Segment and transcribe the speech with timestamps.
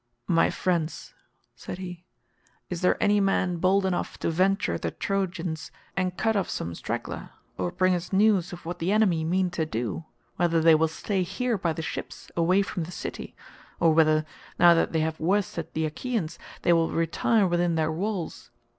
[0.27, 1.13] "My friends,"
[1.55, 2.05] said he,
[2.71, 6.73] "is there any man bold enough to venture among the Trojans, and cut off some
[6.73, 10.05] straggler, or bring us news of what the enemy mean to do
[10.37, 13.35] whether they will stay here by the ships away from the city,
[13.79, 14.25] or whether,
[14.57, 18.49] now that they have worsted the Achaeans, they will retire within their walls.